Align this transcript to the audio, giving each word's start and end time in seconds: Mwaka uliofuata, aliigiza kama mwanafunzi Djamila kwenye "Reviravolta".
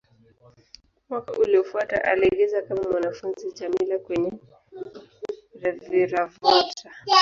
Mwaka 1.09 1.31
uliofuata, 1.33 2.03
aliigiza 2.03 2.61
kama 2.61 2.83
mwanafunzi 2.91 3.51
Djamila 3.51 3.99
kwenye 3.99 4.31
"Reviravolta". 5.59 6.91